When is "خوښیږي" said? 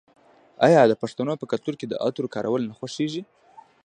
2.79-3.21